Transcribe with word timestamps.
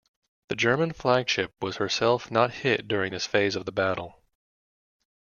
The 0.49 0.55
German 0.55 0.93
flagship 0.93 1.53
was 1.61 1.75
herself 1.77 2.31
not 2.31 2.49
hit 2.51 2.87
during 2.87 3.11
this 3.13 3.27
phase 3.27 3.55
of 3.55 3.65
the 3.67 3.71
battle. 3.71 4.23